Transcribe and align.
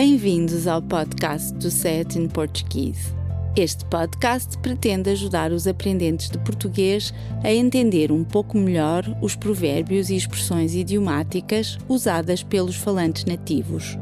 Bem-vindos 0.00 0.68
ao 0.68 0.80
podcast 0.80 1.52
do 1.54 1.72
Set 1.72 2.16
in 2.16 2.28
Portuguese. 2.28 3.12
Este 3.56 3.84
podcast 3.86 4.56
pretende 4.58 5.10
ajudar 5.10 5.50
os 5.50 5.66
aprendentes 5.66 6.30
de 6.30 6.38
português 6.38 7.12
a 7.42 7.52
entender 7.52 8.12
um 8.12 8.22
pouco 8.22 8.56
melhor 8.56 9.02
os 9.20 9.34
provérbios 9.34 10.08
e 10.08 10.14
expressões 10.14 10.72
idiomáticas 10.72 11.76
usadas 11.88 12.44
pelos 12.44 12.76
falantes 12.76 13.24
nativos. 13.24 13.98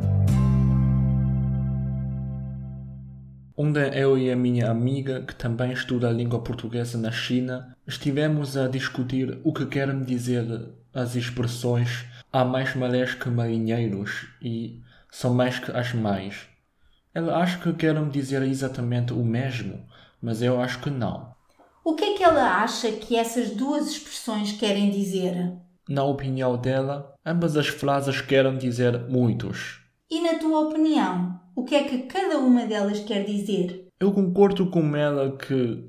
Ontem 3.56 3.90
eu 3.94 4.18
e 4.18 4.30
a 4.30 4.36
minha 4.36 4.70
amiga, 4.70 5.22
que 5.22 5.34
também 5.34 5.72
estuda 5.72 6.10
a 6.10 6.12
língua 6.12 6.42
portuguesa 6.42 6.98
na 6.98 7.10
China, 7.10 7.74
estivemos 7.86 8.54
a 8.54 8.68
discutir 8.68 9.38
o 9.42 9.50
que 9.50 9.64
querem 9.64 10.02
dizer 10.02 10.44
as 10.92 11.16
expressões 11.16 12.04
há 12.30 12.44
mais 12.44 12.76
marés 12.76 13.14
que 13.14 13.30
marinheiros 13.30 14.26
e 14.42 14.84
são 15.16 15.32
mais 15.32 15.58
que 15.58 15.70
as 15.70 15.94
mais. 15.94 16.46
Ela 17.14 17.38
acha 17.38 17.58
que 17.58 17.72
querem 17.72 18.06
dizer 18.10 18.42
exatamente 18.42 19.14
o 19.14 19.24
mesmo, 19.24 19.82
mas 20.20 20.42
eu 20.42 20.60
acho 20.60 20.78
que 20.82 20.90
não. 20.90 21.34
O 21.82 21.94
que 21.94 22.04
é 22.04 22.14
que 22.18 22.22
ela 22.22 22.62
acha 22.62 22.92
que 22.92 23.16
essas 23.16 23.48
duas 23.52 23.88
expressões 23.88 24.52
querem 24.52 24.90
dizer? 24.90 25.54
Na 25.88 26.04
opinião 26.04 26.58
dela, 26.58 27.14
ambas 27.24 27.56
as 27.56 27.66
frases 27.66 28.20
querem 28.20 28.58
dizer 28.58 29.08
muitos. 29.08 29.80
E 30.10 30.20
na 30.20 30.38
tua 30.38 30.68
opinião, 30.68 31.40
o 31.54 31.64
que 31.64 31.76
é 31.76 31.84
que 31.84 32.00
cada 32.00 32.38
uma 32.38 32.66
delas 32.66 33.00
quer 33.00 33.24
dizer? 33.24 33.88
Eu 33.98 34.12
concordo 34.12 34.66
com 34.66 34.94
ela 34.94 35.34
que 35.34 35.88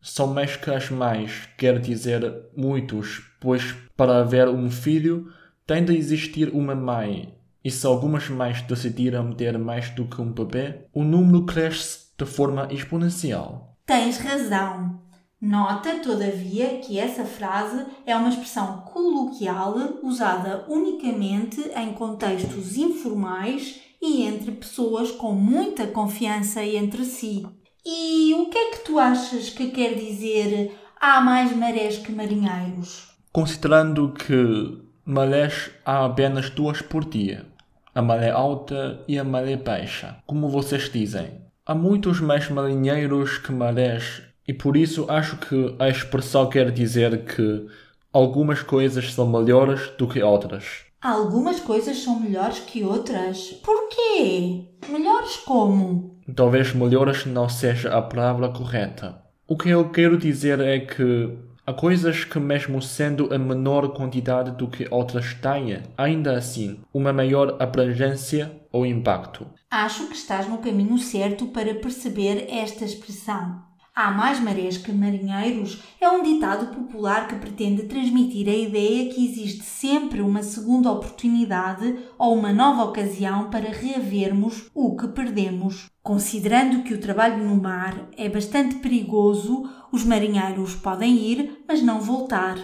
são 0.00 0.28
mais 0.28 0.54
que 0.54 0.70
as 0.70 0.88
mais 0.88 1.48
quer 1.58 1.80
dizer 1.80 2.48
muitos, 2.56 3.28
pois 3.40 3.74
para 3.96 4.20
haver 4.20 4.48
um 4.48 4.70
filho 4.70 5.32
tem 5.66 5.84
de 5.84 5.96
existir 5.96 6.50
uma 6.50 6.76
mãe 6.76 7.36
e 7.64 7.70
se 7.70 7.86
algumas 7.86 8.28
mães 8.28 8.62
decidiram 8.62 9.32
ter 9.32 9.58
mais 9.58 9.90
do 9.90 10.06
que 10.06 10.20
um 10.20 10.32
bebê, 10.32 10.86
o 10.92 11.02
número 11.02 11.44
cresce 11.44 12.08
de 12.18 12.24
forma 12.24 12.68
exponencial. 12.70 13.76
Tens 13.86 14.18
razão. 14.18 15.00
Nota, 15.40 16.00
todavia, 16.00 16.78
que 16.78 16.98
essa 16.98 17.24
frase 17.24 17.86
é 18.04 18.16
uma 18.16 18.28
expressão 18.28 18.78
coloquial 18.80 19.76
usada 20.02 20.64
unicamente 20.68 21.60
em 21.76 21.92
contextos 21.92 22.76
informais 22.76 23.80
e 24.02 24.22
entre 24.22 24.50
pessoas 24.50 25.12
com 25.12 25.32
muita 25.32 25.86
confiança 25.86 26.62
entre 26.64 27.04
si. 27.04 27.46
E 27.86 28.34
o 28.34 28.46
que 28.50 28.58
é 28.58 28.70
que 28.72 28.84
tu 28.84 28.98
achas 28.98 29.50
que 29.50 29.70
quer 29.70 29.94
dizer 29.94 30.76
há 31.00 31.20
mais 31.20 31.56
marés 31.56 31.98
que 31.98 32.10
marinheiros? 32.10 33.08
Considerando 33.32 34.12
que 34.12 34.87
marés 35.10 35.70
há 35.86 36.04
apenas 36.04 36.50
duas 36.50 36.82
por 36.82 37.02
dia, 37.02 37.46
a 37.94 38.02
maré 38.02 38.28
alta 38.28 39.02
e 39.08 39.18
a 39.18 39.24
maré 39.24 39.56
baixa, 39.56 40.18
como 40.26 40.50
vocês 40.50 40.90
dizem. 40.92 41.40
Há 41.64 41.74
muitos 41.74 42.20
mais 42.20 42.50
marinheiros 42.50 43.38
que 43.38 43.50
marés 43.50 44.20
e 44.46 44.52
por 44.52 44.76
isso 44.76 45.06
acho 45.08 45.38
que 45.38 45.74
a 45.78 45.88
expressão 45.88 46.50
quer 46.50 46.70
dizer 46.70 47.24
que 47.24 47.66
algumas 48.12 48.62
coisas 48.62 49.14
são 49.14 49.26
melhores 49.26 49.90
do 49.96 50.06
que 50.06 50.22
outras. 50.22 50.84
Algumas 51.00 51.58
coisas 51.58 51.96
são 52.02 52.20
melhores 52.20 52.58
que 52.58 52.84
outras? 52.84 53.52
Porquê? 53.64 54.66
Melhores 54.90 55.38
como? 55.38 56.20
Talvez 56.36 56.74
melhores 56.74 57.24
não 57.24 57.48
seja 57.48 57.96
a 57.96 58.02
palavra 58.02 58.50
correta. 58.50 59.22
O 59.46 59.56
que 59.56 59.70
eu 59.70 59.88
quero 59.88 60.18
dizer 60.18 60.60
é 60.60 60.80
que 60.80 61.47
há 61.68 61.72
coisas 61.74 62.24
que, 62.24 62.38
mesmo 62.38 62.80
sendo 62.80 63.32
a 63.32 63.38
menor 63.38 63.90
quantidade 63.90 64.52
do 64.52 64.68
que 64.68 64.88
outras 64.90 65.34
têm, 65.34 65.82
ainda 65.98 66.34
assim, 66.34 66.80
uma 66.94 67.12
maior 67.12 67.60
abrangência 67.60 68.50
ou 68.72 68.86
impacto. 68.86 69.46
Acho 69.70 70.06
que 70.06 70.14
estás 70.14 70.48
no 70.48 70.56
caminho 70.58 70.96
certo 70.96 71.48
para 71.48 71.74
perceber 71.74 72.46
esta 72.48 72.86
expressão. 72.86 73.62
Há 74.00 74.12
mais 74.12 74.38
marés 74.38 74.76
que 74.76 74.92
marinheiros 74.92 75.82
é 76.00 76.08
um 76.08 76.22
ditado 76.22 76.72
popular 76.72 77.26
que 77.26 77.34
pretende 77.34 77.82
transmitir 77.82 78.48
a 78.48 78.54
ideia 78.54 79.12
que 79.12 79.26
existe 79.26 79.64
sempre 79.64 80.20
uma 80.20 80.40
segunda 80.40 80.92
oportunidade 80.92 81.98
ou 82.16 82.32
uma 82.32 82.52
nova 82.52 82.84
ocasião 82.84 83.50
para 83.50 83.72
reavermos 83.72 84.70
o 84.72 84.94
que 84.94 85.08
perdemos. 85.08 85.90
Considerando 86.00 86.84
que 86.84 86.94
o 86.94 87.00
trabalho 87.00 87.42
no 87.42 87.60
mar 87.60 88.08
é 88.16 88.28
bastante 88.28 88.76
perigoso, 88.76 89.68
os 89.90 90.04
marinheiros 90.04 90.76
podem 90.76 91.16
ir, 91.16 91.64
mas 91.66 91.82
não 91.82 92.00
voltar. 92.00 92.56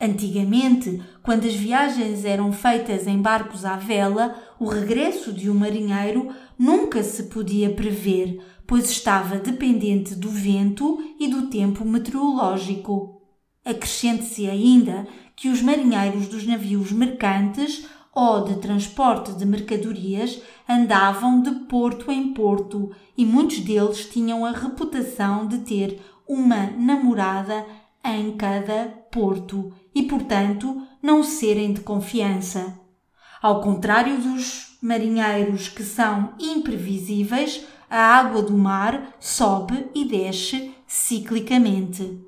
Antigamente, 0.00 1.00
quando 1.22 1.46
as 1.46 1.54
viagens 1.54 2.24
eram 2.24 2.52
feitas 2.52 3.06
em 3.06 3.22
barcos 3.22 3.64
à 3.64 3.76
vela, 3.76 4.34
o 4.58 4.66
regresso 4.66 5.32
de 5.32 5.48
um 5.48 5.54
marinheiro 5.54 6.28
nunca 6.58 7.02
se 7.02 7.22
podia 7.24 7.70
prever, 7.70 8.38
pois 8.66 8.90
estava 8.90 9.38
dependente 9.38 10.14
do 10.14 10.28
vento 10.28 10.98
e 11.18 11.28
do 11.28 11.48
tempo 11.48 11.84
meteorológico. 11.84 13.22
Acrescente-se 13.64 14.48
ainda 14.48 15.06
que 15.34 15.48
os 15.48 15.60
marinheiros 15.60 16.28
dos 16.28 16.46
navios 16.46 16.92
mercantes 16.92 17.86
ou 18.14 18.44
de 18.44 18.56
transporte 18.56 19.32
de 19.32 19.44
mercadorias 19.44 20.40
andavam 20.66 21.42
de 21.42 21.50
porto 21.66 22.10
em 22.10 22.32
porto 22.32 22.90
e 23.16 23.26
muitos 23.26 23.60
deles 23.60 24.08
tinham 24.08 24.44
a 24.44 24.52
reputação 24.52 25.46
de 25.46 25.58
ter 25.58 26.00
uma 26.26 26.66
namorada 26.70 27.66
em 28.02 28.36
cada 28.36 28.86
porto 29.10 29.72
e, 29.94 30.04
portanto, 30.04 30.82
não 31.02 31.22
serem 31.22 31.72
de 31.72 31.80
confiança. 31.80 32.78
Ao 33.42 33.60
contrário 33.60 34.18
dos 34.18 34.78
marinheiros 34.82 35.68
que 35.68 35.82
são 35.82 36.34
imprevisíveis, 36.40 37.66
a 37.88 37.98
água 37.98 38.42
do 38.42 38.56
mar 38.56 39.14
sobe 39.20 39.88
e 39.94 40.04
desce 40.04 40.74
ciclicamente. 40.86 42.20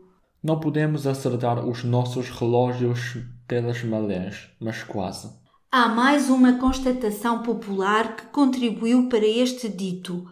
Não 0.43 0.61
podemos 0.61 1.07
acertar 1.07 1.67
os 1.67 1.83
nossos 1.85 2.31
relógios 2.31 3.19
pelas 3.47 3.83
marés, 3.83 4.49
mas 4.61 4.83
quase. 4.83 5.31
Há 5.71 5.89
mais 5.89 6.31
uma 6.31 6.55
constatação 6.55 7.43
popular 7.43 8.17
que 8.17 8.27
contribuiu 8.27 9.09
para 9.09 9.27
este 9.27 9.69
dito. 9.69 10.27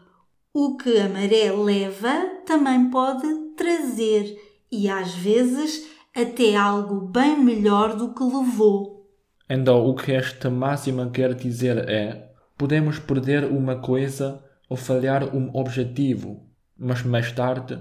O 0.55 0.77
que 0.77 0.99
a 0.99 1.09
maré 1.09 1.53
leva 1.53 2.15
também 2.47 2.89
pode 2.89 3.27
trazer, 3.57 4.35
e 4.73 4.89
às 4.89 5.15
vezes 5.15 5.87
até 6.15 6.57
algo 6.57 7.01
bem 7.09 7.39
melhor 7.39 7.97
do 7.97 8.15
que 8.15 8.23
levou. 8.23 9.07
Então, 9.49 9.87
o 9.87 9.95
que 9.95 10.13
esta 10.13 10.49
máxima 10.49 11.11
quer 11.11 11.35
dizer 11.35 11.89
é: 11.89 12.33
podemos 12.57 12.99
perder 12.99 13.45
uma 13.45 13.77
coisa 13.77 14.43
ou 14.69 14.77
falhar 14.77 15.35
um 15.35 15.51
objetivo, 15.55 16.43
mas 16.79 17.03
mais 17.03 17.33
tarde 17.33 17.79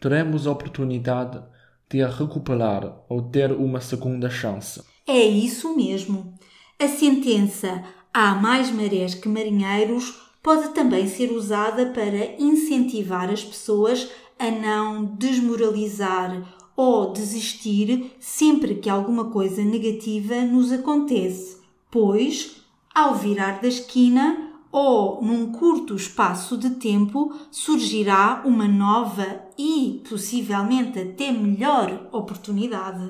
teremos 0.00 0.46
a 0.46 0.52
oportunidade 0.52 1.42
de 1.88 2.02
a 2.02 2.08
recuperar 2.08 3.04
ou 3.08 3.22
ter 3.22 3.52
uma 3.52 3.80
segunda 3.80 4.28
chance. 4.28 4.82
É 5.06 5.22
isso 5.22 5.76
mesmo. 5.76 6.34
A 6.78 6.88
sentença 6.88 7.84
há 8.12 8.34
mais 8.34 8.70
marés 8.70 9.14
que 9.14 9.28
marinheiros 9.28 10.14
pode 10.42 10.70
também 10.74 11.06
ser 11.06 11.30
usada 11.32 11.86
para 11.86 12.40
incentivar 12.40 13.30
as 13.30 13.42
pessoas 13.42 14.10
a 14.38 14.50
não 14.50 15.04
desmoralizar 15.04 16.42
ou 16.76 17.12
desistir 17.12 18.12
sempre 18.18 18.74
que 18.74 18.90
alguma 18.90 19.30
coisa 19.30 19.62
negativa 19.62 20.42
nos 20.42 20.72
acontece, 20.72 21.58
pois, 21.90 22.56
ao 22.94 23.14
virar 23.14 23.60
da 23.60 23.68
esquina, 23.68 24.53
ou 24.74 25.22
num 25.22 25.52
curto 25.52 25.94
espaço 25.94 26.58
de 26.58 26.70
tempo 26.70 27.32
surgirá 27.48 28.42
uma 28.44 28.66
nova 28.66 29.24
e 29.56 30.02
possivelmente 30.08 30.98
até 30.98 31.30
melhor 31.30 32.08
oportunidade. 32.10 33.08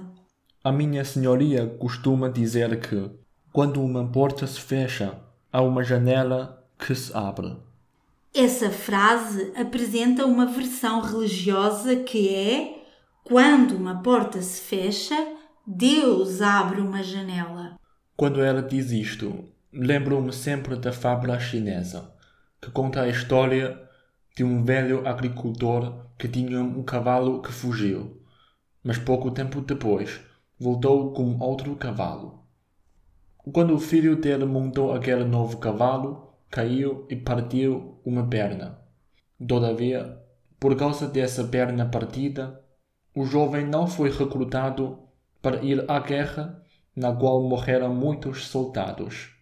A 0.62 0.70
minha 0.70 1.02
senhoria 1.06 1.66
costuma 1.66 2.28
dizer 2.28 2.78
que, 2.80 3.10
quando 3.50 3.82
uma 3.82 4.06
porta 4.06 4.46
se 4.46 4.60
fecha, 4.60 5.18
há 5.50 5.62
uma 5.62 5.82
janela 5.82 6.62
que 6.78 6.94
se 6.94 7.16
abre. 7.16 7.56
Essa 8.34 8.68
frase 8.68 9.50
apresenta 9.56 10.26
uma 10.26 10.44
versão 10.44 11.00
religiosa 11.00 11.96
que 11.96 12.28
é: 12.28 12.84
quando 13.24 13.74
uma 13.74 14.02
porta 14.02 14.42
se 14.42 14.60
fecha, 14.60 15.16
Deus 15.66 16.42
abre 16.42 16.82
uma 16.82 17.02
janela. 17.02 17.78
Quando 18.14 18.42
ela 18.42 18.60
diz 18.60 18.90
isto, 18.90 19.53
Lembro-me 19.76 20.32
sempre 20.32 20.76
da 20.76 20.92
fábula 20.92 21.40
chinesa, 21.40 22.08
que 22.62 22.70
conta 22.70 23.02
a 23.02 23.08
história 23.08 23.76
de 24.36 24.44
um 24.44 24.64
velho 24.64 25.04
agricultor 25.04 26.10
que 26.16 26.28
tinha 26.28 26.62
um 26.62 26.84
cavalo 26.84 27.42
que 27.42 27.50
fugiu, 27.50 28.22
mas 28.84 28.98
pouco 28.98 29.32
tempo 29.32 29.60
depois 29.60 30.20
voltou 30.60 31.12
com 31.12 31.36
outro 31.40 31.74
cavalo. 31.74 32.44
Quando 33.52 33.74
o 33.74 33.80
filho 33.80 34.14
dele 34.14 34.44
montou 34.44 34.94
aquele 34.94 35.24
novo 35.24 35.56
cavalo, 35.56 36.36
caiu 36.48 37.04
e 37.10 37.16
partiu 37.16 38.00
uma 38.04 38.28
perna. 38.28 38.78
Todavia, 39.44 40.22
por 40.60 40.76
causa 40.76 41.08
dessa 41.08 41.42
perna 41.42 41.84
partida, 41.84 42.62
o 43.12 43.26
jovem 43.26 43.66
não 43.66 43.88
foi 43.88 44.08
recrutado 44.08 45.00
para 45.42 45.64
ir 45.64 45.84
à 45.90 45.98
guerra, 45.98 46.62
na 46.94 47.12
qual 47.12 47.42
morreram 47.42 47.92
muitos 47.92 48.46
soldados 48.46 49.33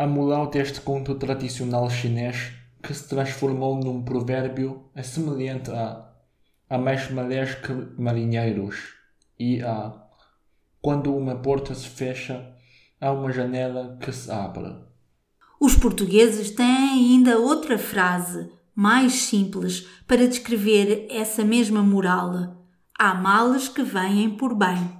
a 0.00 0.06
moral 0.06 0.48
deste 0.48 0.80
conto 0.80 1.14
tradicional 1.14 1.90
chinês 1.90 2.52
que 2.82 2.94
se 2.94 3.06
transformou 3.06 3.76
num 3.76 4.02
provérbio 4.02 4.88
semelhante 5.02 5.70
a 5.70 6.10
há 6.70 6.78
mais 6.78 7.10
marés 7.10 7.54
que 7.56 7.70
marinheiros 8.00 8.94
e 9.38 9.60
a 9.60 9.92
quando 10.80 11.14
uma 11.14 11.36
porta 11.36 11.74
se 11.74 11.86
fecha 11.86 12.50
há 12.98 13.12
uma 13.12 13.30
janela 13.30 13.98
que 14.00 14.10
se 14.10 14.30
abre. 14.30 14.74
Os 15.60 15.76
portugueses 15.76 16.50
têm 16.50 16.64
ainda 16.64 17.38
outra 17.38 17.76
frase, 17.76 18.50
mais 18.74 19.12
simples, 19.12 19.86
para 20.06 20.26
descrever 20.26 21.08
essa 21.10 21.44
mesma 21.44 21.82
moral. 21.82 22.56
Há 22.98 23.12
males 23.12 23.68
que 23.68 23.82
vêm 23.82 24.30
por 24.30 24.54
bem. 24.54 24.99